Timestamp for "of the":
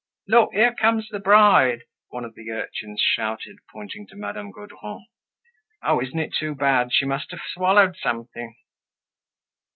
2.25-2.49